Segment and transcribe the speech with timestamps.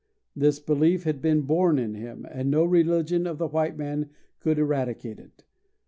[0.35, 4.57] This belief had been born in him, and no religion of the white man could
[4.57, 5.43] eradicate it.